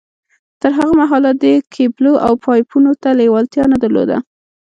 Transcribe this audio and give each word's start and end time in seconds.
تر 0.61 0.71
هغه 0.79 0.93
مهاله 1.01 1.31
ده 1.41 1.53
کېبلو 1.73 2.13
او 2.25 2.33
پایپونو 2.45 2.91
ته 3.01 3.09
لېوالتیا 3.19 3.63
نه 3.71 3.77
در 3.81 3.91
لوده 3.95 4.17